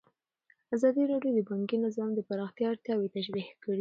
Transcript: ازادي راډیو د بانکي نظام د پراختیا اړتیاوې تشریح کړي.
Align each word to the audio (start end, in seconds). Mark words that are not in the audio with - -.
ازادي 0.75 1.03
راډیو 1.11 1.33
د 1.35 1.39
بانکي 1.49 1.77
نظام 1.85 2.09
د 2.15 2.19
پراختیا 2.27 2.67
اړتیاوې 2.71 3.07
تشریح 3.15 3.47
کړي. 3.61 3.61